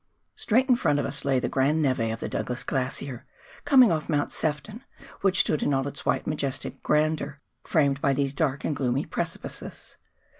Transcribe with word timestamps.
Straight 0.33 0.67
in 0.67 0.75
front 0.75 0.97
of 0.97 1.05
us 1.05 1.23
lay 1.23 1.37
the 1.39 1.47
grand 1.47 1.79
neve 1.79 1.99
of 1.99 2.21
the 2.21 2.27
Douglas 2.27 2.63
Glacier, 2.63 3.23
coming 3.65 3.91
off 3.91 4.09
Mount 4.09 4.31
Sefton, 4.31 4.83
which 5.21 5.41
stood 5.41 5.61
in 5.61 5.75
all 5.75 5.87
its 5.87 6.07
white 6.07 6.25
majestic 6.25 6.81
grandeur, 6.81 7.39
framed 7.65 8.01
by 8.01 8.11
these 8.13 8.33
dark 8.33 8.63
and 8.63 8.75
gloomy 8.75 9.05
precipices. 9.05 9.97